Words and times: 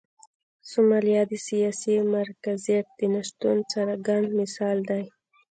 سومالیا 0.69 1.21
د 1.31 1.33
سیاسي 1.47 1.95
مرکزیت 2.15 2.85
د 2.99 3.01
نشتون 3.13 3.57
څرګند 3.73 4.27
مثال 4.39 4.77
دی. 4.89 5.03